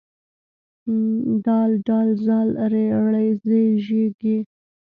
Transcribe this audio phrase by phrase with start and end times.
[1.45, 1.47] د
[1.85, 1.87] ډ
[2.25, 2.27] ذ
[2.71, 2.73] ر
[3.11, 3.13] ړ
[3.43, 3.47] ز
[3.85, 3.87] ژ
[4.19, 4.21] ږ